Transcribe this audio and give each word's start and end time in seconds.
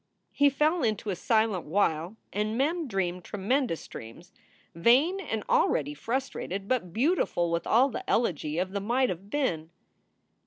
He 0.31 0.49
fell 0.49 0.81
into 0.81 1.11
a 1.11 1.15
silent 1.15 1.65
while 1.65 2.15
and 2.33 2.57
Mem 2.57 2.87
dreamed 2.87 3.23
tremendous 3.23 3.87
dreams, 3.87 4.33
vain 4.73 5.19
and 5.19 5.43
already 5.47 5.93
frustrated, 5.93 6.67
but 6.67 6.91
beautiful 6.91 7.51
with 7.51 7.67
all 7.67 7.89
the 7.89 8.09
elegy 8.09 8.57
of 8.57 8.71
the 8.71 8.81
might 8.81 9.09
have 9.09 9.29
been. 9.29 9.69